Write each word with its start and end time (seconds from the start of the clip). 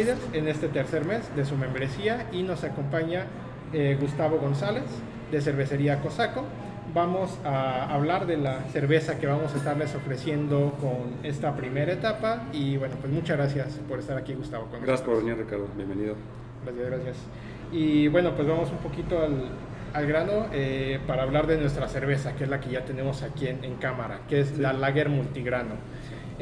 Outsiders 0.00 0.34
en 0.34 0.48
este 0.48 0.68
tercer 0.68 1.04
mes 1.04 1.22
de 1.36 1.44
su 1.44 1.56
membresía 1.56 2.26
y 2.32 2.42
nos 2.42 2.64
acompaña 2.64 3.26
eh, 3.74 3.98
Gustavo 4.00 4.38
González 4.38 4.84
de 5.30 5.40
Cervecería 5.42 6.00
Cosaco. 6.00 6.44
Vamos 6.94 7.38
a 7.44 7.92
hablar 7.94 8.26
de 8.26 8.38
la 8.38 8.62
cerveza 8.72 9.18
que 9.18 9.26
vamos 9.26 9.52
a 9.52 9.58
estarles 9.58 9.94
ofreciendo 9.94 10.74
con 10.80 11.14
esta 11.22 11.54
primera 11.54 11.92
etapa 11.92 12.44
y 12.52 12.78
bueno, 12.78 12.94
pues 12.98 13.12
muchas 13.12 13.36
gracias 13.36 13.78
por 13.88 13.98
estar 13.98 14.16
aquí 14.16 14.32
Gustavo. 14.32 14.68
gracias 14.72 15.02
por 15.02 15.18
venir 15.18 15.36
Ricardo, 15.36 15.68
bienvenido. 15.76 16.14
Gracias, 16.64 16.86
gracias. 16.86 17.16
Y 17.70 18.08
bueno, 18.08 18.34
pues 18.34 18.48
vamos 18.48 18.70
un 18.70 18.78
poquito 18.78 19.20
al, 19.20 19.50
al 19.92 20.06
grano 20.06 20.46
eh, 20.52 20.98
para 21.06 21.24
hablar 21.24 21.46
de 21.46 21.58
nuestra 21.58 21.88
cerveza, 21.88 22.34
que 22.36 22.44
es 22.44 22.50
la 22.50 22.58
que 22.58 22.70
ya 22.70 22.86
tenemos 22.86 23.22
aquí 23.22 23.48
en, 23.48 23.62
en 23.64 23.74
cámara, 23.74 24.20
que 24.30 24.40
es 24.40 24.58
la 24.58 24.72
Lager 24.72 25.10
Multigrano. 25.10 25.74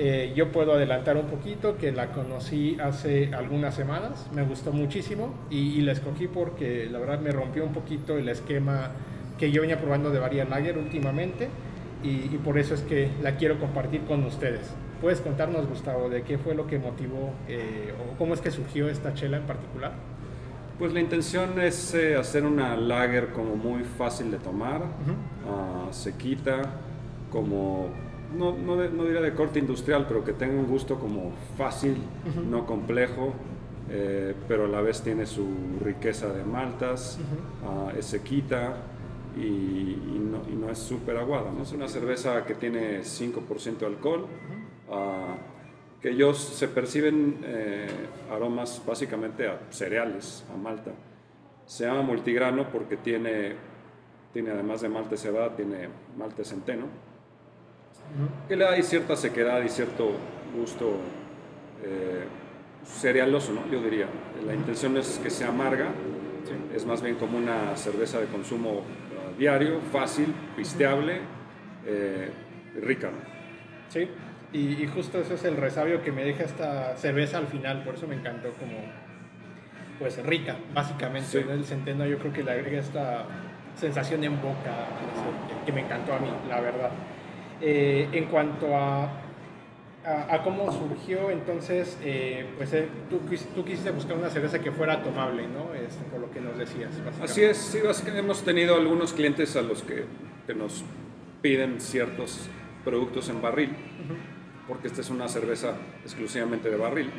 Eh, 0.01 0.33
yo 0.37 0.53
puedo 0.53 0.75
adelantar 0.75 1.17
un 1.17 1.27
poquito 1.27 1.77
que 1.77 1.91
la 1.91 2.13
conocí 2.13 2.77
hace 2.81 3.35
algunas 3.35 3.75
semanas, 3.75 4.29
me 4.33 4.45
gustó 4.45 4.73
muchísimo 4.73 5.35
y, 5.51 5.81
la 5.81 5.91
escogí 5.91 6.29
porque 6.29 6.87
la 6.89 7.01
verdad 7.01 7.19
me 7.19 7.33
rompió 7.33 7.65
un 7.65 7.73
poquito 7.73 8.17
el 8.17 8.29
esquema 8.29 8.93
que 9.39 9.51
yo 9.51 9.63
venía 9.63 9.81
probando 9.81 10.11
de 10.11 10.21
varias 10.21 10.49
lager 10.49 10.79
últimamente 10.79 11.49
y, 12.05 12.29
por 12.45 12.59
eso 12.59 12.75
es 12.75 12.83
que 12.83 13.11
la 13.25 13.35
quiero 13.35 13.59
compartir 13.59 14.03
con 14.03 14.25
ustedes. 14.25 14.73
¿Puedes 15.01 15.21
contarnos, 15.21 15.67
Gustavo, 15.69 16.09
de 16.09 16.23
qué 16.23 16.39
fue 16.39 16.55
lo 16.55 16.69
que 16.69 16.79
motivó 16.79 17.33
eh, 17.49 17.93
o 17.99 18.17
cómo 18.17 18.35
es 18.35 18.41
que 18.41 18.53
surgió 18.53 18.89
esta 18.89 19.15
chela 19.15 19.39
en 19.39 19.47
particular? 19.47 19.95
Pues 20.79 20.93
la 20.93 21.01
intención 21.01 21.61
es 21.61 21.93
eh, 21.95 22.15
hacer 22.15 22.45
una 22.45 22.77
lager 22.77 23.31
como 23.31 23.57
muy 23.57 23.83
fácil 23.83 24.31
de 24.31 24.39
tomar, 24.39 24.83
uh 24.83 25.93
sequita, 25.93 26.63
como 27.31 27.89
no, 28.37 28.57
no, 28.57 28.77
no, 28.77 29.05
diría 29.05 29.21
de 29.21 29.35
corte 29.35 29.59
industrial, 29.59 30.07
pero 30.07 30.25
que 30.25 30.33
tenga 30.33 30.55
un 30.55 30.67
gusto 30.67 30.99
como 30.99 31.33
fácil, 31.57 31.97
no 32.49 32.67
complejo, 32.67 33.33
eh, 33.91 34.35
pero 34.47 34.67
a 34.67 34.69
la 34.69 34.81
vez 34.81 35.03
tiene 35.03 35.25
su 35.25 35.47
riqueza 35.83 36.33
de 36.33 36.45
maltas, 36.45 37.19
uh 37.21 37.99
es 37.99 38.05
sequita 38.05 38.77
y, 39.37 39.41
y, 39.41 40.31
no, 40.31 40.43
y, 40.51 40.55
no, 40.55 40.71
es 40.71 40.79
súper 40.79 41.17
aguada. 41.17 41.51
¿no? 41.51 41.63
Es 41.63 41.73
una 41.73 41.89
cerveza 41.89 42.45
que 42.45 42.55
tiene 42.55 43.01
5% 43.01 43.79
de 43.79 43.87
alcohol, 43.87 44.27
uh, 44.89 46.01
que 46.01 46.11
ellos 46.11 46.39
se 46.39 46.69
perciben 46.69 47.39
eh, 47.43 47.89
aromas 48.31 48.83
básicamente 48.87 49.49
a 49.49 49.59
cereales, 49.71 50.45
a 50.53 50.57
malta. 50.57 50.93
Se 51.67 51.87
llama 51.87 52.03
multigrano 52.03 52.71
porque 52.71 52.97
tiene, 52.97 53.55
tiene 54.33 54.51
además 54.51 54.83
de 54.83 54.89
malta 54.91 55.17
cebada, 55.17 55.57
tiene 55.57 55.89
malta 56.17 56.45
centeno 56.45 56.87
que 58.49 58.57
le 58.57 58.65
da 58.65 58.83
cierta 58.83 59.17
sequedad 59.17 59.63
y 59.63 59.69
cierto 59.69 60.13
gusto 60.57 60.97
eh, 61.85 62.25
cerealoso, 62.85 63.53
¿no? 63.53 63.71
yo 63.71 63.83
diría. 63.83 64.07
La 64.47 64.55
intención 64.55 64.97
es 64.97 65.21
que 65.23 65.31
sea 65.31 65.49
amarga, 65.49 65.89
es 66.75 66.87
más 66.87 67.03
bien 67.03 67.17
como 67.17 67.39
una 67.39 67.77
cerveza 67.77 68.19
de 68.21 68.27
consumo 68.27 68.79
uh, 68.81 69.39
diario, 69.39 69.81
fácil, 69.93 70.35
pisteable, 70.57 71.21
eh, 71.87 72.31
rica. 72.81 73.11
Sí, 73.89 74.09
y, 74.53 74.87
justo 74.87 75.21
eso 75.21 75.35
es 75.35 75.45
el 75.45 75.57
resabio 75.57 76.03
que 76.03 76.11
me 76.11 76.25
deja 76.25 76.45
esta 76.45 76.97
cerveza 76.97 77.39
al 77.39 77.49
final, 77.49 77.85
por 77.85 77.95
eso 77.95 78.07
me 78.07 78.15
encantó 78.15 78.51
como, 78.53 78.79
pues 79.99 80.25
rica, 80.25 80.57
básicamente. 80.73 81.41
El 81.41 81.65
centeno 81.65 82.07
yo 82.07 82.19
creo 82.19 82.33
que 82.33 82.43
le 82.43 82.53
agrega 82.53 82.81
esta 82.81 83.27
sensación 83.77 84.25
en 84.25 84.41
boca 84.41 84.89
que 85.67 85.73
me 85.73 85.83
encantó 85.83 86.15
a 86.15 86.19
mí, 86.19 86.29
la 86.49 86.61
verdad. 86.61 86.91
Eh, 87.61 88.09
en 88.13 88.27
cuanto 88.27 88.77
a, 88.77 89.11
a, 90.05 90.43
cómo 90.45 90.71
surgió, 90.73 91.31
entonces, 91.31 91.99
eh, 92.03 92.47
pues 92.57 92.73
eh, 92.73 92.89
tú, 93.11 93.21
tú, 93.55 93.65
quisiste 93.65 93.91
buscar 93.91 94.17
una 94.17 94.31
cerveza 94.31 94.61
que 94.61 94.71
fuera 94.71 95.03
tomable, 95.03 95.49
¿no? 95.49 95.75
Este, 95.75 96.05
por 96.05 96.21
lo 96.21 96.31
que 96.31 96.41
nos 96.41 96.57
decías. 96.57 96.93
Así 97.23 97.43
es, 97.43 97.57
sí, 97.57 97.81
básicamente 97.85 98.21
hemos 98.21 98.43
tenido 98.43 98.77
algunos 98.77 99.13
clientes 99.13 99.57
a 99.57 99.63
los 99.63 99.83
que, 99.83 100.05
que 100.47 100.55
nos 100.55 100.85
piden 101.43 101.81
ciertos 101.81 102.49
productos 102.85 103.29
en 103.29 103.43
barril, 103.43 103.71
porque 104.67 104.87
esta 104.87 105.01
es 105.01 105.11
una 105.11 105.29
cerveza 105.29 105.75
exclusivamente 106.05 106.71
de 106.71 106.77
barril. 106.77 107.11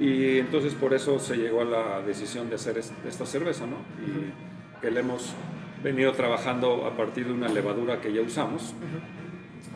Y 0.00 0.38
entonces 0.38 0.74
por 0.74 0.94
eso 0.94 1.18
se 1.18 1.36
llegó 1.36 1.60
a 1.60 1.64
la 1.64 2.00
decisión 2.00 2.48
de 2.48 2.56
hacer 2.56 2.78
esta 2.78 3.26
cerveza, 3.26 3.66
¿no? 3.66 3.76
Y 4.02 4.80
que 4.80 4.90
le 4.90 5.00
hemos 5.00 5.34
venido 5.82 6.12
trabajando 6.12 6.86
a 6.86 6.96
partir 6.96 7.26
de 7.26 7.32
una 7.32 7.48
levadura 7.48 8.00
que 8.00 8.12
ya 8.12 8.22
usamos. 8.22 8.74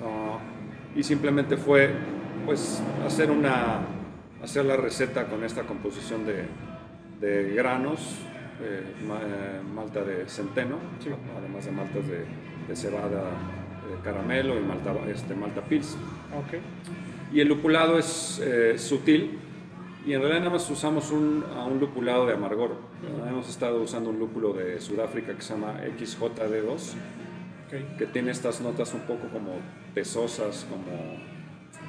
Ah, 0.02 0.38
y 0.94 1.02
simplemente 1.02 1.56
fue 1.56 1.90
pues 2.44 2.82
hacer 3.04 3.30
una 3.30 3.80
hacer 4.42 4.64
la 4.64 4.76
receta 4.76 5.26
con 5.26 5.42
esta 5.44 5.62
composición 5.62 6.24
de, 6.26 6.44
de 7.20 7.54
granos 7.54 8.20
eh, 8.60 8.82
eh, 9.00 9.60
malta 9.74 10.02
de 10.02 10.28
centeno 10.28 10.76
además 11.36 11.64
de 11.64 11.72
maltas 11.72 12.06
de, 12.06 12.24
de 12.68 12.76
cebada 12.76 13.24
de 13.90 14.02
caramelo 14.02 14.58
y 14.58 14.62
malta 14.62 14.94
este 15.08 15.34
malta 15.34 15.62
pils. 15.62 15.96
Okay. 16.46 16.60
y 17.32 17.40
el 17.40 17.48
lupulado 17.48 17.98
es 17.98 18.40
eh, 18.44 18.78
sutil 18.78 19.38
y 20.06 20.12
en 20.12 20.20
realidad 20.20 20.40
nada 20.40 20.52
más 20.52 20.70
usamos 20.70 21.10
un, 21.10 21.44
un 21.68 21.80
lupulado 21.80 22.26
de 22.26 22.34
amargor. 22.34 22.76
Hemos 23.28 23.48
estado 23.48 23.82
usando 23.82 24.10
un 24.10 24.20
lúpulo 24.20 24.52
de 24.52 24.80
Sudáfrica 24.80 25.34
que 25.34 25.42
se 25.42 25.54
llama 25.54 25.80
XJD2 25.98 26.94
que 27.98 28.06
tiene 28.06 28.30
estas 28.30 28.60
notas 28.60 28.94
un 28.94 29.00
poco 29.00 29.28
como 29.32 29.56
pesosas, 29.96 30.66
como, 30.68 30.92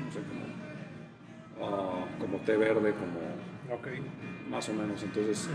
no 0.05 0.11
sé, 0.13 0.19
como, 0.29 1.67
ah, 1.67 2.05
como 2.17 2.37
té 2.37 2.55
verde, 2.55 2.93
como 2.93 3.19
más 4.49 4.69
o 4.69 4.73
menos. 4.73 5.03
Entonces, 5.03 5.49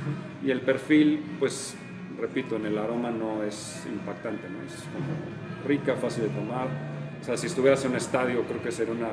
y 0.44 0.50
el 0.50 0.60
perfil, 0.60 1.24
pues, 1.38 1.74
repito, 2.20 2.56
en 2.56 2.66
el 2.66 2.76
aroma 2.76 3.10
no 3.10 3.42
es 3.42 3.86
impactante, 3.90 4.50
¿no? 4.50 4.62
es 4.66 4.74
como 4.82 5.66
rica, 5.66 5.96
fácil 5.96 6.24
de 6.24 6.28
tomar. 6.28 6.68
O 7.22 7.24
sea, 7.24 7.38
si 7.38 7.46
estuvieras 7.46 7.82
en 7.86 7.92
un 7.92 7.96
estadio, 7.96 8.42
creo 8.42 8.62
que 8.62 8.70
sería 8.70 8.92
una, 8.92 9.08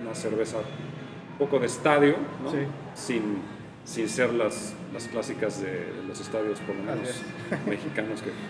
una 0.00 0.14
cerveza 0.14 0.58
un 0.58 1.38
poco 1.38 1.58
de 1.58 1.66
estadio, 1.66 2.14
¿no? 2.44 2.52
sin 2.94 3.38
sin 3.84 4.08
ser 4.08 4.32
las, 4.32 4.74
las 4.92 5.06
clásicas 5.08 5.60
de 5.60 5.86
los 6.08 6.20
estadios, 6.20 6.58
por 6.60 6.74
lo 6.74 6.82
menos 6.82 7.22
mexicanos 7.66 8.22
que... 8.22 8.30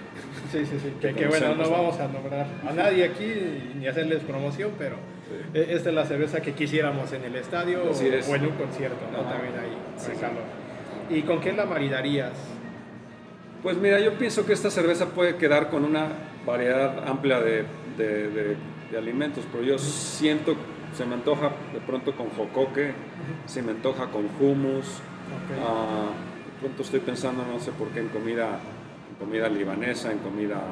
Sí, 0.53 0.65
sí, 0.67 0.78
sí, 0.81 0.93
que, 1.00 1.27
bueno, 1.27 1.56
no 1.56 1.69
vamos 1.69 1.99
a 1.99 2.06
nombrar 2.06 2.47
a 2.69 2.72
nadie 2.72 3.05
aquí 3.05 3.27
ni 3.77 3.89
hacerles 3.89 4.23
promoción, 4.23 4.71
pero 4.78 4.94
e, 5.53 5.75
esta 5.75 5.89
es 5.89 5.94
la 5.94 6.05
cerveza 6.05 6.41
que 6.41 6.53
quisiéramos 6.53 7.12
en 7.12 7.25
el 7.25 7.34
estadio 7.34 7.83
o, 7.83 8.34
en 8.34 8.47
un 8.47 8.53
concierto, 8.53 9.05
¿no? 9.11 9.23
También 9.23 9.55
ahí, 9.59 11.17
¿Y 11.17 11.23
con 11.23 11.41
qué 11.41 11.53
la 11.53 11.67
maridarías? 11.67 12.33
Pues 13.65 13.77
mira, 13.78 13.99
yo 13.99 14.12
pienso 14.12 14.47
que 14.47 14.53
esta 14.53 14.71
cerveza 14.71 15.06
puede 15.06 15.37
quedar 15.37 15.71
con 15.71 15.84
una 15.84 16.09
variedad 16.47 17.09
amplia 17.09 17.41
de, 17.41 17.65
de, 17.97 18.28
de, 18.28 18.99
alimentos, 18.99 19.44
pero 19.50 19.65
yo 19.65 19.77
siento, 19.77 20.55
se 20.97 21.05
me 21.05 21.15
antoja 21.15 21.50
de 21.73 21.81
pronto 21.81 22.15
con 22.15 22.28
jocoque, 22.31 22.93
se 23.47 23.61
me 23.61 23.73
antoja 23.73 24.06
con 24.06 24.28
hummus, 24.39 25.00
Ah, 25.62 26.11
de 26.47 26.61
pronto 26.61 26.83
estoy 26.83 27.01
pensando, 27.01 27.45
no 27.45 27.59
sé 27.61 27.73
por 27.73 27.89
qué, 27.89 28.01
en 28.01 28.09
comida, 28.09 28.59
en 29.11 29.17
comida 29.19 29.49
libanesa, 29.49 30.12
en 30.12 30.19
comida, 30.19 30.62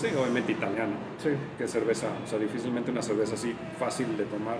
sí, 0.00 0.08
obviamente 0.16 0.52
italiana. 0.52 0.94
Sí. 1.22 1.30
Que 1.58 1.68
cerveza, 1.68 2.08
o 2.24 2.26
sea, 2.26 2.38
difícilmente 2.38 2.90
una 2.90 3.02
cerveza 3.02 3.34
así 3.34 3.54
fácil 3.78 4.16
de 4.16 4.24
tomar. 4.24 4.58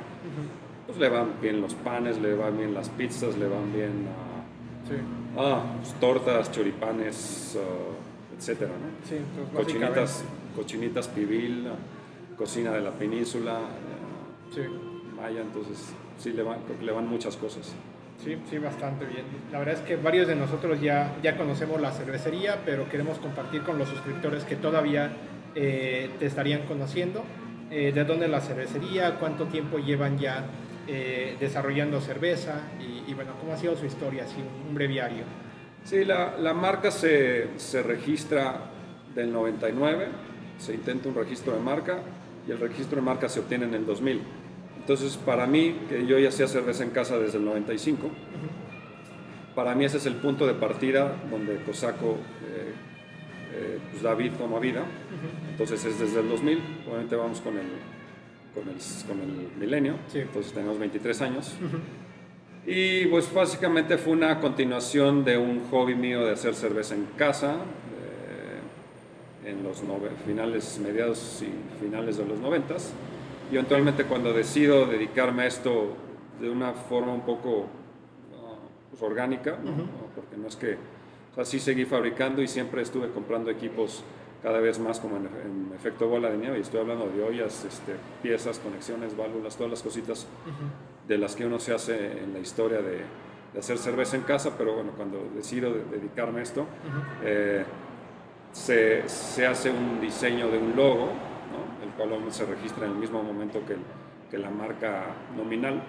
Pues 0.86 0.98
le 0.98 1.08
van 1.08 1.32
bien 1.40 1.60
los 1.60 1.74
panes, 1.74 2.18
le 2.20 2.34
van 2.34 2.56
bien 2.56 2.74
las 2.74 2.88
pizzas, 2.90 3.36
le 3.36 3.48
van 3.48 3.72
bien 3.72 4.06
sí. 4.88 4.96
ah, 5.36 5.62
pues, 5.80 5.94
tortas, 5.94 6.52
choripanes, 6.52 7.56
uh, 7.56 8.36
etcétera, 8.36 8.72
¿no? 8.72 9.08
Sí, 9.08 9.16
cochinitas, 9.54 10.24
cochinitas 10.54 11.08
pibil, 11.08 11.68
cocina 12.36 12.72
de 12.72 12.80
la 12.80 12.90
península, 12.90 13.60
sí. 14.54 14.62
Maya, 15.16 15.40
entonces 15.40 15.78
sí 16.18 16.32
le 16.32 16.42
van, 16.42 16.58
le 16.82 16.92
van 16.92 17.08
muchas 17.08 17.36
cosas. 17.36 17.74
Sí, 18.22 18.36
sí, 18.48 18.58
bastante 18.58 19.04
bien. 19.04 19.24
La 19.52 19.58
verdad 19.58 19.74
es 19.74 19.80
que 19.80 19.96
varios 19.96 20.26
de 20.26 20.36
nosotros 20.36 20.80
ya, 20.80 21.14
ya 21.22 21.36
conocemos 21.36 21.80
la 21.80 21.92
cervecería, 21.92 22.60
pero 22.64 22.88
queremos 22.88 23.18
compartir 23.18 23.62
con 23.62 23.78
los 23.78 23.88
suscriptores 23.88 24.44
que 24.44 24.56
todavía 24.56 25.10
eh, 25.54 26.10
te 26.18 26.26
estarían 26.26 26.62
conociendo. 26.62 27.24
Eh, 27.70 27.92
¿De 27.92 28.04
dónde 28.04 28.28
la 28.28 28.40
cervecería? 28.40 29.16
¿Cuánto 29.18 29.46
tiempo 29.46 29.78
llevan 29.78 30.18
ya 30.18 30.46
eh, 30.86 31.36
desarrollando 31.40 32.00
cerveza? 32.00 32.60
Y, 32.80 33.12
bueno, 33.14 33.32
¿cómo 33.40 33.52
ha 33.52 33.56
sido 33.56 33.76
su 33.76 33.84
historia? 33.86 34.24
Así, 34.24 34.36
un 34.68 34.74
breviario. 34.74 35.24
Sí, 35.82 36.04
la, 36.04 36.36
la 36.38 36.54
marca 36.54 36.90
se, 36.90 37.58
se 37.58 37.82
registra 37.82 38.70
del 39.14 39.32
99, 39.32 40.06
se 40.58 40.74
intenta 40.74 41.08
un 41.08 41.14
registro 41.14 41.52
de 41.52 41.60
marca 41.60 41.98
y 42.46 42.52
el 42.52 42.58
registro 42.58 42.96
de 42.96 43.02
marca 43.02 43.28
se 43.28 43.40
obtiene 43.40 43.66
en 43.66 43.74
el 43.74 43.86
2000. 43.86 44.22
Entonces, 44.84 45.16
para 45.16 45.46
mí, 45.46 45.74
que 45.88 46.06
yo 46.06 46.18
ya 46.18 46.28
hacía 46.28 46.46
cerveza 46.46 46.84
en 46.84 46.90
casa 46.90 47.18
desde 47.18 47.38
el 47.38 47.46
95, 47.46 48.10
para 49.54 49.74
mí 49.74 49.86
ese 49.86 49.96
es 49.96 50.04
el 50.04 50.16
punto 50.16 50.46
de 50.46 50.52
partida 50.52 51.16
donde 51.30 51.56
Cosaco, 51.64 52.18
eh, 52.46 52.74
eh, 53.54 53.78
pues 53.90 54.02
David 54.02 54.32
toma 54.36 54.58
vida. 54.58 54.84
Entonces 55.50 55.82
es 55.86 55.98
desde 55.98 56.20
el 56.20 56.28
2000, 56.28 56.60
obviamente 56.86 57.16
vamos 57.16 57.40
con 57.40 57.54
el, 57.56 57.64
con 58.54 58.68
el, 58.68 58.76
con 59.08 59.20
el 59.20 59.58
milenio, 59.58 59.94
entonces 60.12 60.52
tenemos 60.52 60.78
23 60.78 61.22
años. 61.22 61.54
Y 62.66 63.06
pues 63.06 63.32
básicamente 63.32 63.96
fue 63.96 64.12
una 64.12 64.38
continuación 64.38 65.24
de 65.24 65.38
un 65.38 65.64
hobby 65.70 65.94
mío 65.94 66.26
de 66.26 66.32
hacer 66.32 66.54
cerveza 66.54 66.94
en 66.94 67.06
casa 67.16 67.54
eh, 69.44 69.50
en 69.50 69.62
los 69.62 69.82
finales, 70.26 70.78
mediados 70.82 71.42
y 71.42 71.82
finales 71.82 72.18
de 72.18 72.26
los 72.26 72.38
noventas. 72.38 72.92
Y 73.50 73.54
eventualmente 73.54 74.04
cuando 74.04 74.32
decido 74.32 74.86
dedicarme 74.86 75.44
a 75.44 75.46
esto 75.46 75.96
de 76.40 76.50
una 76.50 76.72
forma 76.72 77.12
un 77.12 77.22
poco 77.22 77.66
ah, 78.34 78.56
pues, 78.90 79.02
orgánica, 79.02 79.56
porque 80.14 80.36
no 80.36 80.48
es 80.48 80.56
que, 80.56 80.76
así 81.36 81.58
seguí 81.58 81.84
fabricando 81.84 82.42
y 82.42 82.48
siempre 82.48 82.82
estuve 82.82 83.10
comprando 83.10 83.50
equipos 83.50 84.04
cada 84.42 84.60
vez 84.60 84.78
más 84.78 85.00
como 85.00 85.16
en, 85.16 85.72
efecto 85.74 86.06
bola 86.06 86.30
de 86.30 86.36
nieve, 86.36 86.58
y 86.58 86.60
estoy 86.60 86.80
hablando 86.80 87.06
de 87.06 87.22
ollas, 87.22 87.64
este, 87.64 87.94
piezas, 88.22 88.58
conexiones, 88.58 89.16
válvulas, 89.16 89.56
todas 89.56 89.70
las 89.70 89.82
cositas 89.82 90.26
de 91.08 91.18
las 91.18 91.34
que 91.34 91.46
uno 91.46 91.58
se 91.58 91.74
hace 91.74 92.22
en 92.22 92.32
la 92.32 92.38
historia 92.38 92.80
de, 92.80 93.00
hacer 93.58 93.78
cerveza 93.78 94.16
en 94.16 94.22
casa, 94.22 94.52
pero 94.58 94.74
bueno, 94.74 94.90
cuando 94.96 95.28
decido 95.34 95.72
dedicarme 95.90 96.40
a 96.40 96.42
esto, 96.42 96.66
eh, 97.22 97.64
se, 98.52 99.08
se, 99.08 99.46
hace 99.46 99.70
un 99.70 100.00
diseño 100.00 100.50
de 100.50 100.58
un 100.58 100.76
logo, 100.76 101.10
cual 101.96 102.10
se 102.30 102.44
registra 102.44 102.86
en 102.86 102.92
el 102.92 102.98
mismo 102.98 103.22
momento 103.22 103.60
que, 103.66 103.76
que 104.30 104.38
la 104.38 104.50
marca 104.50 105.04
nominal, 105.36 105.82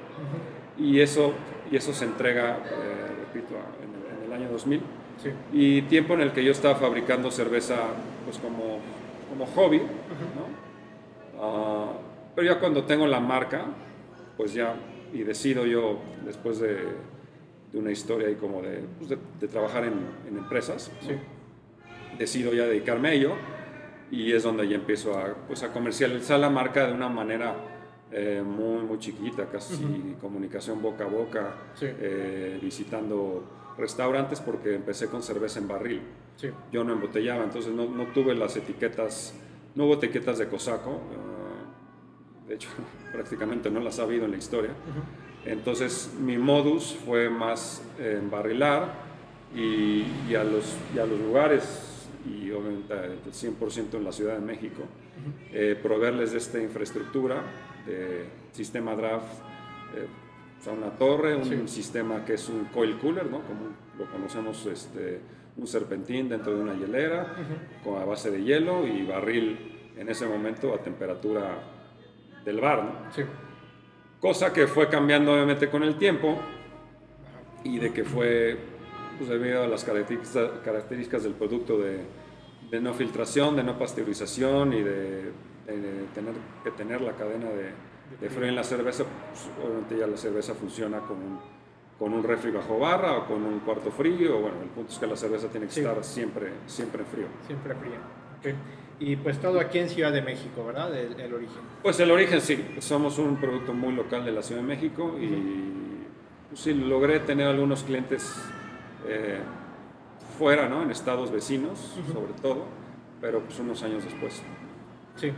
y, 0.77 0.99
eso, 0.99 1.33
y 1.71 1.75
eso 1.75 1.93
se 1.93 2.05
entrega, 2.05 2.57
eh, 2.57 3.25
repito, 3.25 3.55
en 3.81 3.93
el, 3.93 4.25
en 4.25 4.31
el 4.31 4.33
año 4.33 4.51
2000 4.51 4.81
y 5.53 5.83
tiempo 5.83 6.13
en 6.13 6.21
el 6.21 6.31
que 6.33 6.43
yo 6.43 6.51
estaba 6.51 6.75
fabricando 6.75 7.31
cerveza 7.31 7.75
pues 8.25 8.37
como, 8.37 8.79
como 9.29 9.45
hobby, 9.47 9.81
ah, 11.39 11.93
pero 12.35 12.47
ya 12.47 12.59
cuando 12.59 12.83
tengo 12.83 13.07
la 13.07 13.19
marca, 13.19 13.65
pues 14.35 14.53
ya, 14.53 14.75
y 15.13 15.23
decido 15.23 15.65
yo, 15.65 15.99
después 16.25 16.59
de, 16.59 16.75
de 17.71 17.79
una 17.79 17.91
historia 17.91 18.29
y 18.29 18.35
como 18.35 18.61
de, 18.61 18.83
pues 18.97 19.09
de, 19.09 19.47
trabajar 19.47 19.85
en, 19.85 19.93
en 20.27 20.37
empresas, 20.37 20.91
decido 22.17 22.53
ya 22.53 22.65
dedicarme 22.65 23.09
a 23.09 23.13
ello 23.13 23.35
y 24.11 24.31
es 24.31 24.43
donde 24.43 24.67
ya 24.67 24.75
empiezo 24.75 25.17
a, 25.17 25.33
pues 25.47 25.63
a 25.63 25.71
comercializar 25.71 26.39
la 26.39 26.49
marca 26.49 26.87
de 26.87 26.93
una 26.93 27.09
manera 27.09 27.55
eh, 28.11 28.43
muy, 28.45 28.83
muy 28.83 28.99
chiquita, 28.99 29.47
casi 29.47 30.15
comunicación 30.21 30.81
boca 30.81 31.05
a 31.05 31.07
boca, 31.07 31.55
eh, 31.81 32.59
visitando 32.61 33.43
restaurantes 33.77 34.39
porque 34.39 34.75
empecé 34.75 35.07
con 35.07 35.23
cerveza 35.23 35.59
en 35.59 35.67
barril. 35.67 36.01
Yo 36.71 36.83
no 36.83 36.93
embotellaba, 36.93 37.43
entonces 37.43 37.73
no, 37.73 37.85
no, 37.85 38.05
tuve 38.13 38.35
las 38.35 38.55
etiquetas, 38.55 39.33
no 39.73 39.85
hubo 39.85 39.95
etiquetas 39.95 40.37
de 40.37 40.47
cosaco, 40.47 41.01
ah, 41.13 42.47
de 42.47 42.55
hecho 42.55 42.69
prácticamente 43.11 43.71
no 43.71 43.79
las 43.79 43.99
ha 43.99 44.03
habido 44.03 44.25
en 44.25 44.31
la 44.31 44.37
historia. 44.37 44.71
Entonces 45.45 46.13
mi 46.19 46.37
modus 46.37 46.95
fue 47.05 47.29
más 47.29 47.83
embarrilar 47.99 48.93
y, 49.55 50.05
y, 50.29 50.35
a 50.35 50.43
los, 50.43 50.75
y 50.95 50.99
a 50.99 51.05
los 51.05 51.19
lugares, 51.19 51.94
y 52.25 52.51
obviamente 52.51 52.93
el 52.93 53.31
100% 53.31 53.95
en 53.95 54.03
la 54.03 54.11
Ciudad 54.11 54.35
de 54.35 54.45
México, 54.45 54.83
eh, 55.51 55.79
proveerles 55.81 56.31
de 56.31 56.37
esta 56.39 56.61
infraestructura 56.61 57.43
de 57.85 58.25
sistema 58.51 58.95
draft. 58.95 59.41
Eh, 59.95 60.07
una 60.71 60.89
torre, 60.89 61.35
un 61.35 61.67
sistema 61.67 62.25
que 62.25 62.33
es 62.33 62.49
un 62.49 62.65
coil 62.65 62.97
cooler, 62.97 63.27
¿no? 63.27 63.41
como 63.41 63.67
lo 63.99 64.11
conocemos, 64.11 64.65
este, 64.65 65.19
un 65.57 65.67
serpentín 65.67 66.27
dentro 66.27 66.55
de 66.55 66.61
una 66.63 66.73
hielera, 66.73 67.35
con 67.83 68.01
a 68.01 68.05
base 68.05 68.31
de 68.31 68.43
hielo 68.43 68.87
y 68.87 69.05
barril 69.05 69.91
en 69.95 70.09
ese 70.09 70.25
momento 70.25 70.73
a 70.73 70.79
temperatura 70.79 71.59
del 72.43 72.59
bar. 72.59 72.83
¿no? 72.83 73.13
Sí. 73.13 73.21
Cosa 74.19 74.51
que 74.51 74.65
fue 74.65 74.89
cambiando 74.89 75.33
obviamente 75.33 75.69
con 75.69 75.83
el 75.83 75.97
tiempo 75.97 76.39
y 77.63 77.77
de 77.77 77.93
que 77.93 78.03
fue 78.03 78.57
pues, 79.17 79.29
debido 79.29 79.63
a 79.63 79.67
las 79.67 79.83
características, 79.83 81.23
del 81.23 81.33
producto 81.33 81.77
de, 81.77 81.99
de, 82.71 82.81
no 82.81 82.93
filtración, 82.93 83.55
de 83.55 83.63
no 83.63 83.77
pasteurización 83.77 84.73
y 84.73 84.81
de, 84.81 85.31
de 85.65 86.05
tener 86.13 86.33
que 86.63 86.71
tener 86.71 87.01
la 87.01 87.13
cadena 87.13 87.49
de 87.49 87.95
de 88.19 88.29
frío 88.29 88.47
en 88.47 88.55
la 88.55 88.63
cerveza, 88.63 89.03
pues, 89.03 89.49
obviamente 89.63 89.97
ya 89.97 90.07
la 90.07 90.17
cerveza 90.17 90.53
funciona 90.53 90.99
con 90.99 91.17
un, 91.17 91.39
con 91.97 92.13
un 92.13 92.23
refri 92.23 92.51
bajo 92.51 92.79
barra 92.79 93.17
o 93.17 93.27
con 93.27 93.43
un 93.43 93.59
cuarto 93.59 93.91
frío. 93.91 94.39
Bueno, 94.39 94.61
el 94.61 94.69
punto 94.69 94.91
es 94.91 94.99
que 94.99 95.07
la 95.07 95.15
cerveza 95.15 95.47
tiene 95.47 95.67
que 95.67 95.79
estar 95.79 96.03
siempre, 96.03 96.51
siempre 96.65 97.03
frío. 97.03 97.27
Siempre 97.45 97.75
frío. 97.75 97.97
Okay. 98.39 98.55
Y 98.99 99.15
pues 99.17 99.41
todo 99.41 99.59
aquí 99.59 99.79
en 99.79 99.89
Ciudad 99.89 100.13
de 100.13 100.21
México, 100.21 100.65
¿verdad? 100.65 100.95
El, 100.97 101.33
origen. 101.33 101.61
Pues 101.83 101.99
el 101.99 102.11
origen 102.11 102.39
sí, 102.39 102.63
somos 102.79 103.17
un 103.17 103.35
producto 103.37 103.73
muy 103.73 103.93
local 103.93 104.23
de 104.23 104.31
la 104.31 104.41
Ciudad 104.41 104.61
de 104.61 104.67
México 104.67 105.15
y 105.19 106.05
pues, 106.49 106.61
sí, 106.61 106.73
logré 106.73 107.19
tener 107.19 107.47
algunos 107.47 107.83
clientes 107.83 108.33
eh, 109.07 109.39
fuera, 110.37 110.67
¿no? 110.67 110.83
En 110.83 110.91
estados 110.91 111.31
vecinos, 111.31 111.97
sobre 112.11 112.33
todo, 112.41 112.65
pero 113.21 113.41
pues 113.41 113.59
unos 113.59 113.81
años 113.83 114.03
después. 114.03 114.41
Sí. 115.15 115.31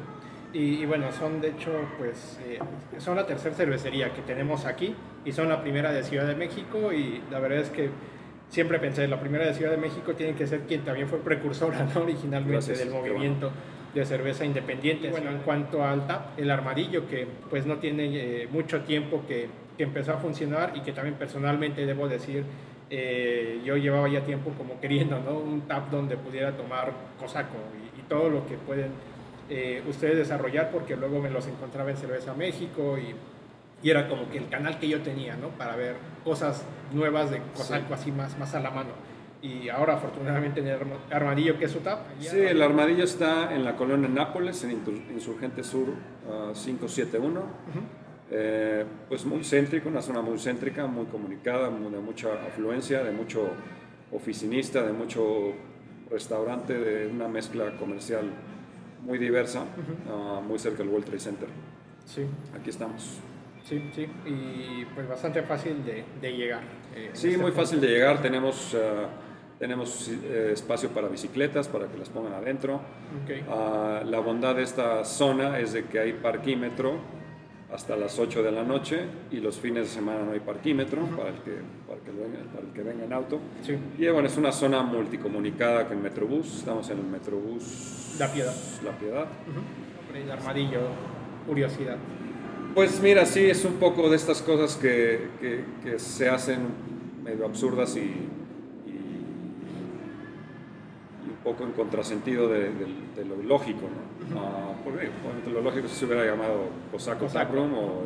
Y, 0.54 0.86
bueno, 0.86 1.12
son 1.12 1.42
de 1.42 1.50
hecho, 1.50 1.72
pues, 1.98 2.40
eh, 2.46 2.60
son 2.98 3.16
la 3.16 3.28
tercera 3.28 3.54
cervecería 3.54 4.14
que 4.14 4.22
tenemos 4.22 4.66
aquí 4.66 4.96
y 5.26 5.32
son 5.32 5.50
la 5.50 5.62
primera 5.62 5.92
de 5.92 6.04
Ciudad 6.04 6.26
de 6.26 6.36
México 6.36 6.94
y 6.94 7.22
la 7.30 7.40
verdad 7.40 7.60
es 7.60 7.70
que 7.70 7.90
siempre 8.50 8.80
pensé, 8.80 9.08
la 9.08 9.20
primera 9.20 9.46
de 9.46 9.54
Ciudad 9.54 9.72
de 9.72 9.78
México 9.78 10.14
tiene 10.14 10.34
que 10.34 10.48
ser 10.48 10.62
quien 10.62 10.84
también 10.84 11.08
fue 11.08 11.20
precursora 11.20 11.86
¿no? 11.94 12.02
originalmente 12.02 12.74
del 12.74 12.90
movimiento 12.90 13.52
de 13.94 14.06
cerveza 14.06 14.46
independiente. 14.46 15.10
bueno, 15.10 15.32
en 15.32 15.40
cuanto 15.40 15.84
al 15.84 16.08
TAP, 16.08 16.40
el 16.40 16.50
armadillo 16.50 17.08
que 17.08 17.28
pues 17.50 17.66
no 17.66 17.78
tiene 17.78 18.06
eh, 18.14 18.48
mucho 18.50 18.82
tiempo 18.82 19.24
que, 19.28 19.50
que, 19.78 19.84
empezó 19.84 20.14
a 20.14 20.18
funcionar 20.18 20.74
y 20.76 20.82
que 20.82 20.92
también 20.92 21.16
personalmente 21.16 21.86
debo 21.86 22.08
decir, 22.08 22.46
eh, 22.90 23.62
yo 23.66 23.76
llevaba 23.76 24.08
ya 24.08 24.24
tiempo 24.24 24.52
como 24.58 24.80
queriendo, 24.80 25.20
¿no? 25.20 25.38
Un 25.40 25.62
tap 25.62 25.90
donde 25.90 26.16
pudiera 26.16 26.56
tomar 26.56 26.94
cosaco 27.20 27.58
y, 27.76 28.00
y 28.00 28.04
todo 28.04 28.30
lo 28.30 28.48
que 28.48 28.56
pueden 28.56 28.92
eh, 29.50 29.82
ustedes 29.88 30.18
desarrollar 30.18 30.72
porque 30.72 30.96
luego 30.96 31.22
me 31.22 31.30
los 31.30 31.48
encontraba 31.48 31.90
en 31.90 31.98
Cerveza 31.98 32.34
México 32.34 32.98
y, 32.98 33.16
y, 33.86 33.90
era 33.90 34.08
como 34.08 34.30
que 34.30 34.38
el 34.38 34.50
canal 34.50 34.80
que 34.80 34.90
yo 34.90 35.02
tenía, 35.02 35.36
¿no? 35.36 35.50
Para 35.50 35.76
ver 35.76 35.96
cosas 36.24 36.66
nuevas 36.94 37.32
de 37.32 37.42
cosas 37.56 37.82
así 37.92 38.12
más, 38.12 38.38
más 38.38 38.56
a 38.56 38.60
la 38.60 38.72
mano. 38.72 38.90
Y 39.42 39.70
ahora 39.70 39.94
afortunadamente 39.96 40.62
en 40.62 40.68
el 40.68 40.80
Armadillo, 41.12 41.60
que 41.60 41.66
es 41.66 41.72
su 41.72 41.80
tap. 41.80 42.00
Sí, 42.20 42.40
el 42.40 42.62
Armadillo 42.62 43.04
está 43.04 43.54
en 43.54 43.64
la 43.64 43.76
colonia 43.76 44.10
Nápoles, 44.10 44.64
en 44.64 44.82
Insurgente 45.14 45.64
Sur 45.64 45.88
571. 46.54 47.40
Ah, 47.40 48.07
eh, 48.30 48.86
pues 49.08 49.26
muy 49.26 49.44
céntrico, 49.44 49.90
una 49.90 50.02
zona 50.02 50.22
muy 50.22 50.38
céntrica, 50.38 50.86
muy 50.88 51.06
comunicada, 51.06 51.70
de 51.70 52.00
mucha 52.00 52.34
afluencia, 52.46 53.04
de 53.04 53.12
mucho 53.12 53.50
oficinista, 54.12 54.86
de 54.86 54.94
mucho 54.94 55.54
restaurante, 56.10 56.74
de 56.74 57.08
una 57.08 57.28
mezcla 57.28 57.72
comercial 57.78 58.30
muy 59.04 59.18
diversa, 59.18 59.66
ah, 60.10 60.42
muy 60.46 60.60
cerca 60.60 60.80
del 60.80 60.90
World 60.90 61.06
Trade 61.06 61.20
Center. 61.20 61.50
Sí. 62.06 62.26
Aquí 62.58 62.70
estamos. 62.70 63.20
Sí, 63.64 63.92
sí, 63.94 64.08
y 64.26 64.86
pues 64.96 65.10
bastante 65.10 65.42
fácil 65.44 65.84
de, 65.84 66.06
de 66.22 66.32
llegar. 66.38 66.62
Eh, 66.96 67.10
sí, 67.14 67.28
este 67.28 67.42
muy 67.42 67.52
fácil 67.52 67.82
de 67.82 67.88
llegar. 67.88 68.22
Tenemos, 68.22 68.76
ah, 68.76 69.10
tenemos 69.60 70.10
eh, 70.10 70.52
espacio 70.54 70.90
para 70.90 71.10
bicicletas, 71.10 71.68
para 71.68 71.88
que 71.88 71.98
las 71.98 72.10
pongan 72.10 72.34
adentro. 72.34 72.80
Okay. 73.24 73.46
Ah, 73.50 74.04
la 74.06 74.20
bondad 74.20 74.56
de 74.56 74.64
esta 74.64 75.04
zona 75.04 75.60
es 75.60 75.74
de 75.74 75.84
que 75.84 76.00
hay 76.00 76.14
parquímetro 76.14 77.17
hasta 77.74 77.98
las 77.98 78.18
8 78.18 78.44
de 78.44 78.52
la 78.52 78.64
noche 78.64 79.02
y 79.30 79.38
los 79.38 79.58
fines 79.58 79.84
de 79.84 79.90
semana 79.90 80.24
no 80.24 80.32
hay 80.32 80.40
parquímetro 80.40 81.02
para, 81.18 81.30
el 81.30 81.36
que, 81.36 81.52
para, 81.88 82.00
que 82.00 82.12
venga, 82.12 82.40
para 82.54 82.66
el 82.66 82.74
que 82.74 82.82
venga 82.82 83.04
en 83.04 83.14
auto. 83.14 83.40
Sí. 83.62 83.78
Y 83.98 84.08
bueno, 84.08 84.28
es 84.28 84.38
una 84.38 84.52
zona 84.52 84.84
multicomunicada 84.84 85.86
con 85.88 85.98
el 85.98 86.04
Metrobús. 86.04 86.60
Estamos 86.60 86.90
en 86.90 87.00
el 87.00 87.06
Metrobús 87.06 88.16
la 88.20 88.32
Piedad. 88.32 88.56
La 88.84 88.92
Piedad. 88.92 89.28
El 90.16 90.32
armadillo, 90.32 90.82
curiosidad. 91.46 91.98
Pues 92.74 93.02
mira, 93.02 93.26
sí, 93.26 93.44
es 93.46 93.66
un 93.66 93.74
poco 93.74 94.10
de 94.10 94.16
estas 94.16 94.42
cosas 94.42 94.76
que, 94.76 95.28
que, 95.84 96.00
se 96.00 96.30
hacen 96.30 96.60
medio 97.24 97.46
absurdas 97.46 97.96
y, 97.98 98.14
poco 101.48 101.64
en 101.64 101.72
contrasentido 101.72 102.50
de, 102.50 102.70
lo 103.26 103.42
lógico, 103.42 103.84
¿no? 103.84 104.42
Ah, 104.42 104.74
porque 104.84 105.10
lo 105.50 105.62
lógico 105.62 105.88
se 105.88 106.04
hubiera 106.04 106.26
llamado 106.26 106.66
Cosaco, 106.92 107.28
Taproom 107.28 107.74
o 107.74 108.04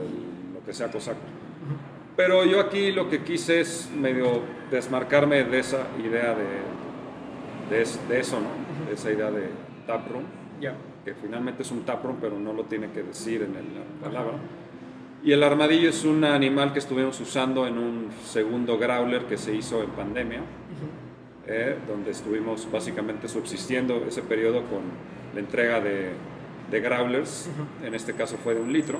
lo 0.54 0.64
que 0.64 0.72
sea 0.72 0.92
Cosaco. 0.92 1.22
Pero 2.16 2.46
yo 2.46 2.60
aquí 2.60 2.92
lo 2.92 3.10
que 3.10 3.24
quise 3.24 3.62
es 3.62 3.90
medio 3.98 4.42
desmarcarme 4.70 5.44
de 5.44 5.58
esa 5.58 5.88
idea 6.00 6.36
de, 6.36 7.76
de, 7.76 7.88
de 8.10 8.20
eso, 8.20 8.40
¿no? 8.40 8.86
De 8.88 8.94
esa 8.94 9.12
idea 9.12 9.32
de, 9.32 9.50
taproom, 9.88 10.24
que 11.04 11.16
finalmente 11.16 11.64
es 11.64 11.72
un 11.72 11.82
taproom, 11.82 12.18
pero 12.22 12.38
no 12.38 12.54
lo 12.54 12.66
tiene 12.66 12.92
que 12.92 13.02
decir 13.02 13.42
en 13.42 13.54
la 13.54 14.08
palabra. 14.08 14.34
Y 15.24 15.32
el 15.32 15.42
armadillo 15.42 15.90
es 15.90 16.06
un 16.06 16.24
animal 16.24 16.74
que 16.74 16.80
estuvimos 16.80 17.20
usando 17.20 17.66
en 17.66 17.80
un 17.80 18.10
segundo 18.24 18.78
growler 18.78 19.26
que 19.26 19.38
se 19.38 19.56
hizo 19.56 19.82
en 19.82 19.90
pandemia, 19.90 20.42
eh, 21.48 21.76
donde 21.88 22.12
estuvimos 22.12 22.70
básicamente 22.72 23.28
subsistiendo 23.28 24.06
ese 24.08 24.22
periodo 24.22 24.64
con 24.64 24.82
la 25.34 25.40
entrega 25.40 25.80
de, 25.80 26.12
de 26.70 26.82
growlers, 26.82 27.50
en 27.84 27.96
este 27.96 28.14
caso 28.14 28.38
fue 28.38 28.56
de 28.56 28.62
un 28.62 28.72
litro. 28.72 29.00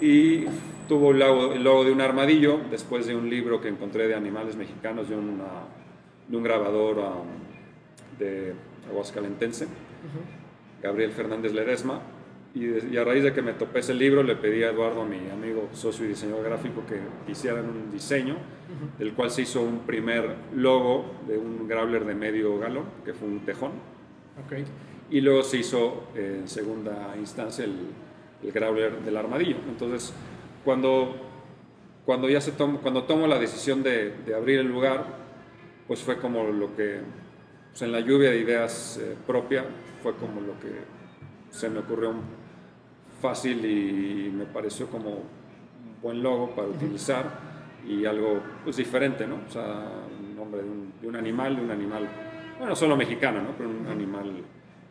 y 0.00 0.46
tuvo 0.88 1.12
el 1.12 1.18
logo, 1.18 1.52
el 1.52 1.62
logo, 1.62 1.84
de 1.84 1.92
un 1.92 2.00
armadillo 2.00 2.58
después 2.70 3.06
de 3.06 3.14
un 3.14 3.28
libro 3.28 3.60
que 3.60 3.68
encontré 3.68 4.08
de 4.08 4.14
animales 4.14 4.56
mexicanos 4.56 5.08
de, 5.08 5.16
de 5.16 6.36
un 6.36 6.42
grabador 6.42 6.98
um, 6.98 8.18
de 8.18 8.54
Aguascalentense, 8.88 9.68
Gabriel 10.82 11.12
Fernández 11.12 11.52
Ledesma. 11.52 12.00
Y, 12.52 12.96
a 12.96 13.04
raíz 13.04 13.22
de 13.22 13.32
que 13.32 13.42
me 13.42 13.52
topé 13.52 13.78
ese 13.78 13.94
libro, 13.94 14.22
le 14.22 14.34
pedí 14.34 14.64
a 14.64 14.70
Eduardo, 14.70 15.04
mi 15.04 15.30
amigo 15.30 15.68
socio 15.72 16.04
y 16.04 16.08
diseñador 16.08 16.44
gráfico, 16.44 16.82
que 16.86 16.98
hicieran 17.30 17.68
un 17.68 17.92
diseño, 17.92 18.36
del 18.98 19.12
cual 19.12 19.30
se 19.30 19.42
hizo 19.42 19.62
un 19.62 19.80
primer 19.80 20.34
logo 20.54 21.14
de 21.28 21.38
un 21.38 21.68
growler 21.68 22.04
de 22.04 22.14
medio 22.14 22.58
galón, 22.58 22.84
que 23.04 23.14
fue 23.14 23.28
un 23.28 23.40
tejón. 23.40 23.72
Okay. 24.46 24.64
Y 25.10 25.20
luego 25.20 25.42
se 25.42 25.58
hizo 25.58 26.08
en 26.14 26.48
segunda 26.48 27.14
instancia 27.18 27.64
el, 27.64 27.76
el 28.42 28.52
growler 28.52 29.00
del 29.00 29.16
armadillo. 29.16 29.56
Entonces, 29.68 30.12
cuando, 30.64 31.16
cuando 32.04 32.28
ya 32.28 32.40
se 32.40 32.52
tomo, 32.52 32.80
cuando 32.80 33.04
tomo 33.04 33.26
la 33.26 33.38
decisión 33.38 33.82
de, 33.82 34.12
de, 34.26 34.34
abrir 34.34 34.58
el 34.58 34.66
lugar, 34.66 35.04
pues 35.86 36.00
fue 36.00 36.18
como 36.18 36.44
lo 36.44 36.74
que, 36.74 37.00
pues 37.70 37.82
en 37.82 37.92
la 37.92 38.00
lluvia 38.00 38.30
de 38.30 38.38
ideas 38.38 38.98
eh, 39.00 39.16
propia, 39.26 39.64
fue 40.02 40.14
como 40.16 40.40
lo 40.40 40.58
que 40.58 40.70
se 41.50 41.68
me 41.68 41.80
ocurrió 41.80 42.14
fácil 43.20 43.64
y 43.64 44.30
me 44.30 44.46
pareció 44.46 44.88
como 44.88 45.10
un 45.10 46.00
buen 46.02 46.22
logo 46.22 46.50
para 46.54 46.68
utilizar 46.68 47.50
y 47.86 48.04
algo 48.04 48.40
pues 48.64 48.76
diferente, 48.76 49.26
¿no? 49.26 49.36
O 49.46 49.50
sea, 49.50 49.86
un 50.20 50.36
nombre 50.36 50.62
de 50.62 50.68
un, 50.68 50.92
de 51.00 51.08
un 51.08 51.16
animal, 51.16 51.56
de 51.56 51.62
un 51.62 51.70
animal, 51.70 52.08
bueno, 52.58 52.74
solo 52.74 52.96
mexicano, 52.96 53.42
¿no? 53.42 53.50
Pero 53.56 53.70
un 53.70 53.86
animal 53.86 54.42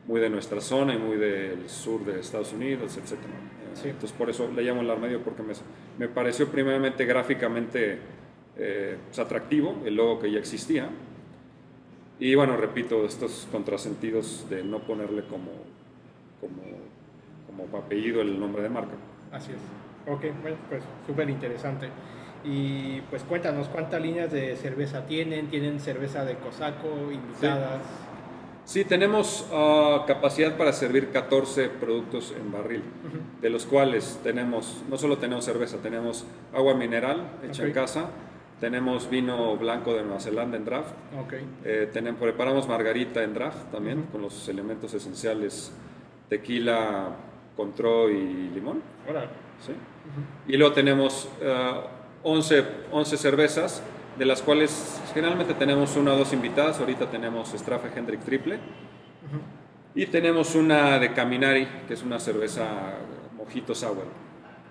muy 0.07 0.19
de 0.19 0.29
nuestra 0.29 0.59
zona 0.59 0.93
y 0.93 0.97
muy 0.97 1.17
del 1.17 1.69
sur 1.69 2.03
de 2.03 2.19
Estados 2.19 2.53
Unidos, 2.53 2.97
etc. 2.97 3.19
Sí. 3.75 3.89
Entonces 3.89 4.11
por 4.11 4.29
eso 4.29 4.49
le 4.53 4.63
llamo 4.63 4.81
el 4.81 4.89
armadio 4.89 5.21
porque 5.21 5.43
me, 5.43 5.53
me 5.97 6.07
pareció 6.07 6.47
primeramente 6.49 7.05
gráficamente 7.05 7.99
eh, 8.57 8.97
pues, 9.05 9.19
atractivo 9.19 9.81
el 9.85 9.95
logo 9.95 10.19
que 10.19 10.31
ya 10.31 10.39
existía. 10.39 10.89
Y 12.19 12.35
bueno, 12.35 12.57
repito, 12.57 13.05
estos 13.05 13.47
contrasentidos 13.51 14.45
de 14.49 14.63
no 14.63 14.79
ponerle 14.79 15.23
como, 15.23 15.51
como, 16.41 16.61
como 17.59 17.83
apellido 17.83 18.21
el 18.21 18.39
nombre 18.39 18.63
de 18.63 18.69
marca. 18.69 18.93
Así 19.31 19.51
es. 19.51 20.11
Ok, 20.11 20.25
bueno, 20.41 20.57
pues 20.69 20.83
súper 21.05 21.29
interesante. 21.29 21.89
Y 22.43 23.01
pues 23.09 23.23
cuéntanos 23.23 23.67
cuántas 23.67 24.01
líneas 24.01 24.31
de 24.31 24.55
cerveza 24.55 25.05
tienen, 25.05 25.47
tienen 25.47 25.79
cerveza 25.79 26.23
de 26.23 26.35
cosaco, 26.35 26.87
invitadas. 27.11 27.81
Sí, 28.63 28.85
tenemos 28.85 29.47
uh, 29.51 30.05
capacidad 30.05 30.55
para 30.55 30.71
servir 30.71 31.09
14 31.09 31.69
productos 31.69 32.33
en 32.39 32.51
barril, 32.51 32.83
de 33.41 33.49
los 33.49 33.65
cuales 33.65 34.19
tenemos, 34.23 34.83
no 34.87 34.97
solo 34.97 35.17
tenemos 35.17 35.43
cerveza, 35.43 35.77
tenemos 35.77 36.25
agua 36.53 36.75
mineral 36.75 37.31
hecha 37.43 37.65
en 37.65 37.73
casa, 37.73 38.11
tenemos 38.59 39.09
vino 39.09 39.57
blanco 39.57 39.95
de 39.95 40.03
Nueva 40.03 40.19
Zelanda 40.19 40.55
en 40.55 40.65
draft, 40.65 40.93
okay. 41.25 41.47
eh, 41.65 41.89
tenemos, 41.91 42.21
preparamos 42.21 42.67
margarita 42.67 43.23
en 43.23 43.33
draft 43.33 43.71
también, 43.71 44.03
con 44.11 44.21
los 44.21 44.47
elementos 44.47 44.93
esenciales 44.93 45.73
tequila, 46.29 47.15
contro 47.59 48.09
y 48.09 48.49
limón. 48.53 48.81
¿sí? 49.59 49.73
Y 50.47 50.55
luego 50.55 50.73
tenemos 50.73 51.27
uh, 51.41 51.81
11, 52.23 52.63
11 52.89 53.17
cervezas 53.17 53.83
de 54.17 54.25
las 54.25 54.41
cuales 54.41 55.01
generalmente 55.13 55.53
tenemos 55.55 55.97
una 55.97 56.13
o 56.13 56.17
dos 56.17 56.31
invitadas. 56.31 56.79
Ahorita 56.79 57.11
tenemos 57.11 57.49
Strafe 57.49 57.89
Hendrick 57.93 58.21
Triple. 58.21 58.59
Y 59.93 60.05
tenemos 60.05 60.55
una 60.55 60.99
de 60.99 61.11
Caminari, 61.13 61.67
que 61.85 61.95
es 61.95 62.03
una 62.03 62.17
cerveza 62.21 62.65
mojito 63.35 63.75
sour. 63.75 64.05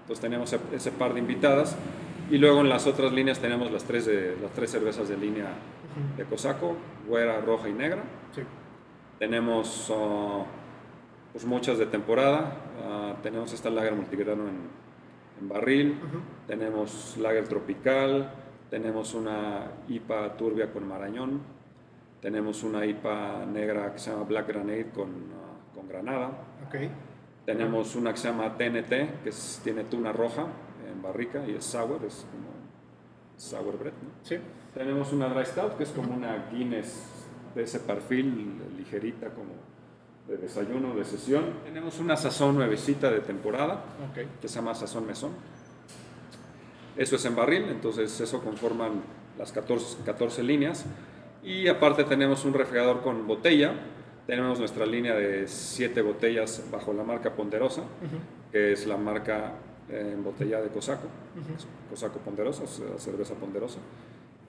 Entonces 0.00 0.23
tenemos 0.23 0.57
ese 0.73 0.90
par 0.90 1.12
de 1.12 1.21
invitadas. 1.21 1.76
Y 2.30 2.38
luego 2.38 2.62
en 2.62 2.71
las 2.71 2.87
otras 2.87 3.12
líneas 3.12 3.38
tenemos 3.38 3.71
las 3.71 3.85
tres, 3.85 4.07
de, 4.07 4.35
las 4.40 4.52
tres 4.52 4.71
cervezas 4.71 5.11
de 5.11 5.18
línea 5.18 5.49
de 6.16 6.25
Cosaco, 6.25 6.75
güera, 7.07 7.38
roja 7.42 7.68
y 7.68 7.75
negra. 7.75 8.02
Sí. 8.35 8.40
Tenemos 9.18 9.90
uh, 9.90 10.45
pues 11.32 11.44
muchas 11.44 11.78
de 11.78 11.87
temporada. 11.87 12.56
Uh, 12.78 13.23
tenemos 13.23 13.52
esta 13.52 13.70
lager 13.70 13.94
multigrano 13.94 14.49
en, 14.49 14.58
en 15.40 15.49
barril. 15.49 15.99
Tenemos 16.47 17.16
lager 17.18 17.49
tropical 17.49 18.30
tenemos 18.70 19.14
una 19.14 19.70
IPA 19.88 20.37
turbia 20.37 20.70
con 20.70 20.87
marañón, 20.87 21.40
tenemos 22.20 22.62
una 22.62 22.85
IPA 22.85 23.47
negra 23.47 23.92
que 23.92 23.99
se 23.99 24.11
llama 24.11 24.25
Black 24.25 24.49
Granate 24.49 24.90
con, 24.90 25.08
uh, 25.08 25.75
con 25.75 25.88
granada. 25.88 26.30
Okay. 26.66 26.90
Tenemos 27.47 27.97
una 27.97 28.12
que 28.12 28.18
se 28.18 28.28
llama 28.28 28.58
TNT, 28.58 29.23
que 29.25 29.30
tiene 29.64 29.85
tuna 29.85 30.12
roja 30.12 30.47
en 30.87 31.00
barrica 31.00 31.47
y 31.47 31.54
es 31.54 31.64
sour, 31.64 32.04
es 32.04 32.26
como 32.30 32.49
sour 33.37 33.78
bread. 33.78 33.92
¿no? 33.92 34.11
Sí. 34.23 34.37
Tenemos 34.75 35.12
una 35.14 35.28
Dry 35.28 35.47
Stout, 35.47 35.78
que 35.78 35.85
es 35.85 35.90
como 35.90 36.14
una 36.14 36.50
Guinness 36.52 37.26
de 37.54 37.62
ese 37.62 37.80
perfil, 37.80 38.61
ligerita, 38.76 39.30
como 39.30 39.52
de 40.28 40.37
desayuno, 40.37 40.94
de 40.94 41.04
sesión. 41.04 41.44
Tenemos 41.64 41.99
una 41.99 42.16
sazón 42.16 42.56
nuevecita 42.56 43.11
de 43.11 43.20
temporada, 43.20 43.82
okay. 44.11 44.28
que 44.40 44.49
se 44.49 44.56
llama 44.56 44.75
Sazón 44.75 45.06
Mesón. 45.06 45.30
Eso 46.97 47.16
es 47.16 47.25
en 47.25 47.35
barril, 47.35 47.64
entonces 47.70 48.20
eso 48.20 48.42
conforman 48.42 49.02
las 49.38 49.52
14, 49.52 50.04
14 50.04 50.42
líneas. 50.42 50.85
Y 51.42 51.68
aparte 51.68 52.04
tenemos 52.04 52.44
un 52.44 52.52
refrigerador 52.52 53.02
con 53.02 53.26
botella. 53.26 53.73
Tenemos 54.26 54.58
nuestra 54.58 54.85
línea 54.85 55.14
de 55.14 55.49
7 55.49 56.02
botellas 56.02 56.62
bajo 56.70 56.92
la 56.92 57.04
marca 57.04 57.35
Ponderosa, 57.35 57.82
que 58.52 58.73
es 58.73 58.87
la 58.87 58.99
marca 58.99 59.54
eh, 59.88 60.11
en 60.12 60.23
botella 60.23 60.61
de 60.61 60.68
Cosaco. 60.68 61.08
Cosaco 61.88 62.18
Ponderosa, 62.18 62.66
cerveza 62.99 63.35
Ponderosa. 63.35 63.78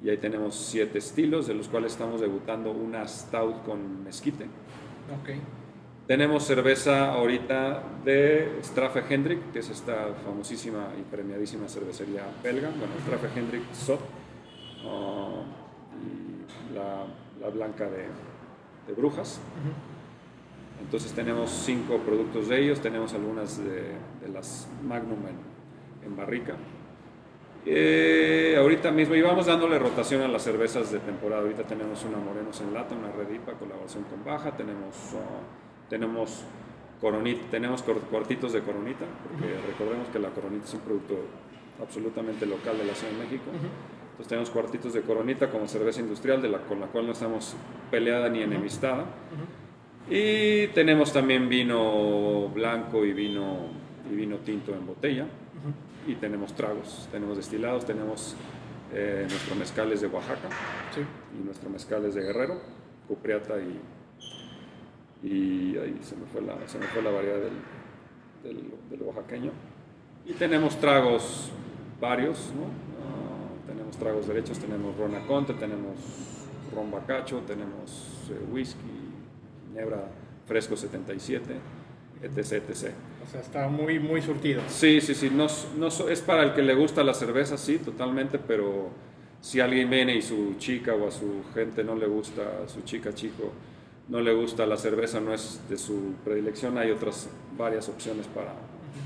Y 0.03 0.09
ahí 0.09 0.17
tenemos 0.17 0.55
7 0.55 0.97
estilos, 0.97 1.47
de 1.47 1.53
los 1.53 1.69
cuales 1.69 1.93
estamos 1.93 2.19
debutando 2.19 2.71
una 2.71 3.07
Stout 3.07 3.63
con 3.63 4.03
mezquite. 4.03 4.47
Okay. 5.21 5.39
Tenemos 6.09 6.43
cerveza 6.43 7.11
ahorita 7.11 7.83
de 8.03 8.57
Strafe 8.63 9.03
Hendrick, 9.07 9.51
que 9.51 9.59
es 9.59 9.69
esta 9.69 10.15
famosísima 10.25 10.87
y 10.99 11.03
premiadísima 11.03 11.69
cervecería 11.69 12.23
belga. 12.41 12.69
Bueno, 12.69 12.93
Strafe 13.05 13.39
Hendrick 13.39 13.71
Sot 13.75 13.99
uh, 14.85 15.43
y 16.01 16.73
la, 16.73 17.05
la 17.39 17.49
blanca 17.51 17.83
de, 17.83 18.07
de 18.87 18.93
Brujas. 18.97 19.39
Uh 19.39 19.67
-huh. 19.69 20.81
Entonces 20.83 21.13
tenemos 21.13 21.51
cinco 21.51 21.99
productos 21.99 22.47
de 22.47 22.59
ellos, 22.59 22.79
tenemos 22.79 23.13
algunas 23.13 23.63
de, 23.63 23.93
de 24.19 24.29
las 24.33 24.67
Magnum 24.83 25.19
en, 25.27 26.07
en 26.07 26.15
barrica. 26.17 26.55
Eh, 27.67 28.55
ahorita 28.57 28.89
mismo 28.89 29.13
íbamos 29.13 29.45
dándole 29.45 29.77
rotación 29.77 30.23
a 30.23 30.27
las 30.27 30.41
cervezas 30.41 30.91
de 30.91 30.97
temporada. 30.97 31.43
Ahorita 31.43 31.65
tenemos 31.65 32.03
una 32.03 32.17
Morenos 32.17 32.59
en 32.61 32.73
lata, 32.73 32.95
una 32.95 33.11
Redipa, 33.11 33.51
colaboración 33.53 34.05
con 34.05 34.25
Baja, 34.25 34.57
tenemos... 34.57 35.13
Uh, 35.13 35.68
tenemos, 35.89 36.43
coronita, 37.01 37.41
tenemos 37.49 37.81
cortitos 37.83 38.53
de 38.53 38.61
coronita, 38.61 39.05
porque 39.23 39.53
recordemos 39.67 40.07
que 40.09 40.19
la 40.19 40.29
coronita 40.29 40.65
es 40.65 40.73
un 40.73 40.81
producto 40.81 41.15
absolutamente 41.81 42.45
local 42.45 42.77
de 42.77 42.85
la 42.85 42.93
Ciudad 42.93 43.13
de 43.13 43.19
México. 43.19 43.45
Entonces 43.51 44.27
tenemos 44.27 44.49
cuartitos 44.49 44.93
de 44.93 45.01
coronita 45.01 45.49
como 45.49 45.67
cerveza 45.67 46.01
industrial, 46.01 46.41
de 46.41 46.49
la, 46.49 46.59
con 46.59 46.79
la 46.79 46.87
cual 46.87 47.05
no 47.05 47.13
estamos 47.13 47.55
peleada 47.89 48.29
ni 48.29 48.41
enemistada. 48.41 49.05
Y 50.09 50.67
tenemos 50.67 51.13
también 51.13 51.47
vino 51.47 52.49
blanco 52.49 53.05
y 53.05 53.13
vino, 53.13 53.67
y 54.11 54.15
vino 54.15 54.37
tinto 54.37 54.73
en 54.73 54.85
botella. 54.85 55.25
Y 56.07 56.15
tenemos 56.15 56.53
tragos, 56.53 57.07
tenemos 57.11 57.37
destilados, 57.37 57.85
tenemos 57.85 58.35
eh, 58.93 59.25
nuestros 59.29 59.57
mezcales 59.57 60.01
de 60.01 60.07
Oaxaca 60.07 60.49
sí. 60.95 61.01
y 61.39 61.45
nuestros 61.45 61.71
mezcales 61.71 62.15
de 62.15 62.23
Guerrero, 62.23 62.59
Cupriata 63.07 63.59
y 63.59 63.79
y 65.23 65.77
ahí 65.77 65.99
se 66.01 66.15
me 66.15 66.25
fue 66.25 66.41
la, 66.41 66.55
se 66.67 66.77
me 66.77 66.85
fue 66.87 67.01
la 67.01 67.11
variedad 67.11 67.39
del, 67.39 67.53
del, 68.43 68.71
del 68.89 69.01
oaxaqueño. 69.01 69.51
Y 70.25 70.33
tenemos 70.33 70.79
tragos 70.79 71.51
varios, 71.99 72.51
¿no? 72.55 72.63
Uh, 72.63 73.67
tenemos 73.67 73.97
tragos 73.97 74.27
derechos, 74.27 74.59
tenemos 74.59 74.95
ron 74.97 75.15
Aconte, 75.15 75.53
tenemos 75.53 75.95
ron 76.73 76.91
bacacho, 76.91 77.41
tenemos 77.47 78.29
eh, 78.29 78.45
whisky, 78.51 78.79
ginebra 79.67 80.07
fresco 80.45 80.75
77, 80.77 81.55
etc, 82.23 82.37
etc. 82.37 82.93
O 83.23 83.31
sea, 83.31 83.41
está 83.41 83.67
muy, 83.67 83.99
muy 83.99 84.21
surtido. 84.21 84.61
Sí, 84.67 85.01
sí, 85.01 85.13
sí, 85.13 85.29
no, 85.29 85.47
no, 85.77 85.87
es 85.87 86.21
para 86.21 86.43
el 86.43 86.53
que 86.53 86.61
le 86.61 86.73
gusta 86.73 87.03
la 87.03 87.13
cerveza, 87.13 87.57
sí, 87.57 87.77
totalmente, 87.79 88.39
pero 88.39 88.89
si 89.41 89.59
alguien 89.59 89.89
viene 89.89 90.15
y 90.15 90.21
su 90.21 90.55
chica 90.57 90.93
o 90.95 91.07
a 91.07 91.11
su 91.11 91.43
gente 91.53 91.83
no 91.83 91.95
le 91.95 92.07
gusta, 92.07 92.63
a 92.65 92.67
su 92.67 92.81
chica, 92.81 93.13
chico, 93.13 93.51
no 94.09 94.19
le 94.19 94.33
gusta 94.33 94.65
la 94.65 94.77
cerveza, 94.77 95.19
no 95.19 95.33
es 95.33 95.61
de 95.69 95.77
su 95.77 96.13
predilección, 96.25 96.77
hay 96.77 96.91
otras 96.91 97.29
varias 97.57 97.87
opciones 97.89 98.25
para, 98.27 98.53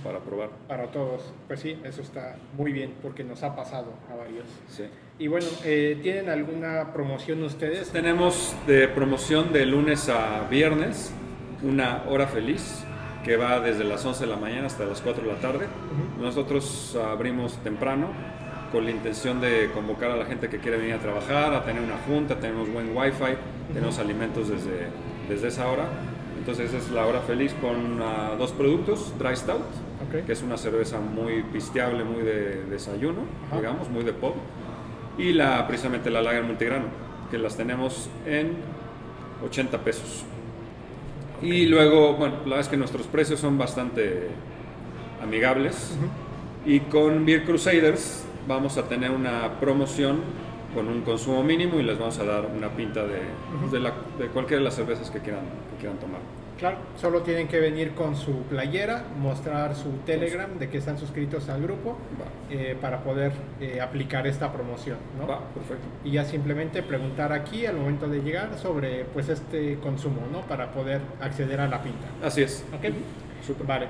para 0.03 0.19
probar. 0.19 0.49
Para 0.67 0.87
todos, 0.87 1.21
pues 1.47 1.59
sí, 1.59 1.77
eso 1.83 2.01
está 2.01 2.37
muy 2.57 2.71
bien 2.71 2.93
porque 3.01 3.23
nos 3.23 3.43
ha 3.43 3.55
pasado 3.55 3.93
a 4.11 4.15
varios. 4.15 4.45
Sí. 4.69 4.83
Y 5.19 5.27
bueno, 5.27 5.47
eh, 5.63 5.99
¿tienen 6.01 6.29
alguna 6.29 6.93
promoción 6.93 7.43
ustedes? 7.43 7.89
Tenemos 7.89 8.55
de 8.65 8.87
promoción 8.87 9.51
de 9.53 9.65
lunes 9.65 10.09
a 10.09 10.47
viernes 10.49 11.13
una 11.61 12.03
hora 12.09 12.27
feliz 12.27 12.83
que 13.23 13.37
va 13.37 13.59
desde 13.59 13.83
las 13.83 14.05
11 14.05 14.25
de 14.25 14.29
la 14.29 14.37
mañana 14.37 14.67
hasta 14.67 14.85
las 14.85 15.01
4 15.01 15.23
de 15.23 15.31
la 15.31 15.39
tarde. 15.39 15.67
Nosotros 16.19 16.95
abrimos 16.95 17.57
temprano 17.63 18.07
con 18.73 18.85
la 18.85 18.91
intención 18.91 19.39
de 19.39 19.69
convocar 19.71 20.09
a 20.09 20.17
la 20.17 20.25
gente 20.25 20.49
que 20.49 20.57
quiere 20.57 20.77
venir 20.77 20.95
a 20.95 20.97
trabajar, 20.97 21.53
a 21.53 21.63
tener 21.63 21.83
una 21.83 21.97
junta, 22.07 22.39
tenemos 22.39 22.67
buen 22.73 22.97
wifi, 22.97 23.37
tenemos 23.71 23.99
alimentos 23.99 24.49
desde, 24.49 24.87
desde 25.29 25.47
esa 25.49 25.69
hora. 25.69 25.85
Entonces 26.39 26.73
es 26.73 26.89
la 26.89 27.05
hora 27.05 27.21
feliz 27.21 27.53
con 27.61 28.01
uh, 28.01 28.35
dos 28.37 28.51
productos, 28.51 29.13
Dry 29.19 29.37
Stout, 29.37 29.61
Ok. 30.07 30.25
que 30.25 30.33
es 30.33 30.41
una 30.41 30.57
cerveza 30.57 30.99
muy 30.99 31.43
pisteable, 31.43 32.03
muy 32.03 32.23
de 32.23 32.65
desayuno, 32.65 33.21
digamos, 33.55 33.89
muy 33.89 34.03
de 34.03 34.11
pop, 34.11 34.35
y 35.19 35.33
la, 35.33 35.67
precisamente 35.67 36.09
la 36.09 36.23
Lager 36.23 36.43
Multigrano, 36.43 36.85
que 37.29 37.37
las 37.37 37.55
tenemos 37.55 38.09
en 38.25 38.53
80 39.45 39.77
pesos. 39.83 40.25
Y 41.43 41.67
luego, 41.67 42.15
bueno, 42.15 42.37
la 42.37 42.43
verdad 42.43 42.59
es 42.61 42.67
que 42.69 42.77
nuestros 42.77 43.05
precios 43.05 43.39
son 43.39 43.57
bastante 43.57 44.29
amigables. 45.21 45.95
Y 46.65 46.79
con 46.79 47.25
Beer 47.25 47.43
Crusaders 47.43 48.22
vamos 48.47 48.77
a 48.77 48.83
tener 48.87 49.11
una 49.11 49.59
promoción 49.59 50.21
con 50.73 50.87
un 50.87 51.01
consumo 51.01 51.43
mínimo 51.43 51.79
y 51.79 51.83
les 51.83 51.97
vamos 51.99 52.17
a 52.19 52.23
dar 52.25 52.45
una 52.45 52.69
pinta 52.69 53.03
de, 53.05 53.19
de, 53.71 53.79
la- 53.79 53.93
de 54.17 54.27
cualquiera 54.27 54.59
de 54.59 54.65
las 54.65 54.75
cervezas 54.75 55.09
que 55.11 55.19
quieran, 55.19 55.43
que 55.71 55.77
quieran 55.79 55.97
tomar. 55.99 56.19
Claro, 56.57 56.77
solo 56.95 57.21
tienen 57.23 57.47
que 57.47 57.59
venir 57.59 57.91
con 57.93 58.15
su 58.15 58.43
playera, 58.43 59.03
mostrar 59.19 59.75
su 59.75 59.89
Telegram 60.05 60.49
de 60.59 60.69
que 60.69 60.77
están 60.77 60.97
suscritos 60.97 61.49
al 61.49 61.61
grupo 61.61 61.97
eh, 62.49 62.77
para 62.79 63.03
poder 63.03 63.33
eh, 63.59 63.81
aplicar 63.81 64.25
esta 64.27 64.53
promoción, 64.53 64.97
¿no? 65.19 65.27
va, 65.27 65.39
perfecto. 65.53 65.83
Y 66.05 66.11
ya 66.11 66.23
simplemente 66.25 66.81
preguntar 66.83 67.33
aquí 67.33 67.65
al 67.65 67.75
momento 67.77 68.07
de 68.07 68.21
llegar 68.21 68.57
sobre 68.57 69.03
pues 69.05 69.29
este 69.29 69.77
consumo, 69.79 70.21
¿no? 70.31 70.41
Para 70.41 70.71
poder 70.71 71.01
acceder 71.21 71.59
a 71.59 71.67
la 71.67 71.81
pinta. 71.81 72.05
Así 72.23 72.43
es. 72.43 72.63
¿Ok? 72.73 72.93
Súper. 73.45 73.67
Vale. 73.67 73.87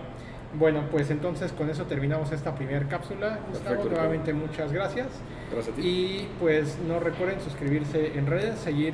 Bueno, 0.57 0.83
pues 0.91 1.09
entonces 1.09 1.51
con 1.51 1.69
eso 1.69 1.85
terminamos 1.85 2.31
esta 2.31 2.53
primera 2.55 2.87
cápsula. 2.87 3.39
Gustavo, 3.49 3.85
nuevamente 3.85 4.33
muchas 4.33 4.71
gracias. 4.71 5.07
Gracias 5.51 5.73
a 5.73 5.75
ti. 5.75 5.87
Y 5.87 6.27
pues 6.39 6.77
no 6.87 6.99
recuerden 6.99 7.41
suscribirse 7.41 8.17
en 8.17 8.27
redes, 8.27 8.59
seguir 8.59 8.93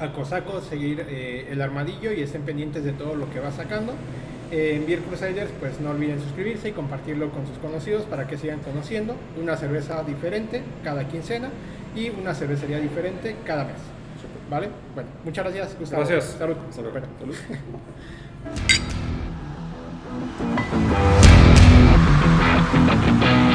a 0.00 0.12
Cosaco, 0.12 0.60
seguir 0.60 1.04
eh, 1.08 1.48
el 1.50 1.60
armadillo 1.60 2.12
y 2.12 2.22
estén 2.22 2.42
pendientes 2.42 2.84
de 2.84 2.92
todo 2.92 3.14
lo 3.14 3.30
que 3.30 3.40
va 3.40 3.50
sacando. 3.50 3.92
Eh, 4.50 4.76
en 4.76 4.86
Beer 4.86 5.00
Crusaders, 5.00 5.50
pues 5.60 5.78
no 5.80 5.90
olviden 5.90 6.20
suscribirse 6.20 6.70
y 6.70 6.72
compartirlo 6.72 7.30
con 7.30 7.46
sus 7.46 7.58
conocidos 7.58 8.04
para 8.04 8.26
que 8.26 8.38
sigan 8.38 8.60
conociendo 8.60 9.14
una 9.40 9.56
cerveza 9.56 10.02
diferente 10.04 10.62
cada 10.82 11.06
quincena 11.06 11.50
y 11.94 12.08
una 12.08 12.34
cervecería 12.34 12.78
diferente 12.78 13.36
cada 13.44 13.64
mes. 13.64 13.76
¿Vale? 14.48 14.70
Bueno, 14.94 15.10
muchas 15.24 15.44
gracias, 15.44 15.78
Gustavo. 15.78 16.02
Gracias. 16.02 16.36
Salud. 16.38 16.56
Hasta 16.70 16.80
luego. 16.80 16.98
Bueno. 16.98 17.08
Salud. 17.20 18.74
Thank 20.20 20.42
you. 23.32 23.47